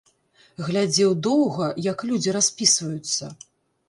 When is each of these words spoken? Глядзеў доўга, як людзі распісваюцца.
Глядзеў 0.69 1.11
доўга, 1.27 1.67
як 1.87 1.99
людзі 2.13 2.33
распісваюцца. 2.39 3.31